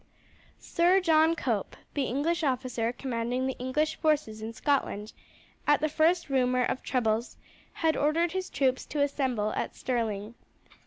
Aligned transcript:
Sir 0.57 0.99
John 0.99 1.35
Cope, 1.35 1.75
the 1.93 2.05
English 2.05 2.43
officer 2.43 2.91
commanding 2.91 3.45
the 3.45 3.55
English 3.59 3.97
forces 3.97 4.41
in 4.41 4.51
Scotland, 4.51 5.13
at 5.67 5.79
the 5.79 5.89
first 5.89 6.27
rumour 6.27 6.63
of 6.63 6.81
troubles 6.81 7.37
had 7.85 7.95
ordered 7.95 8.31
his 8.31 8.49
troops 8.49 8.87
to 8.87 9.03
assemble 9.03 9.53
at 9.53 9.75
Stirling. 9.75 10.33